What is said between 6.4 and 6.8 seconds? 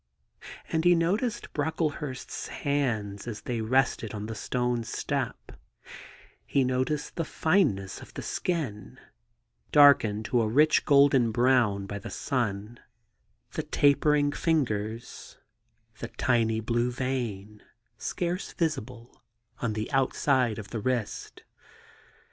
he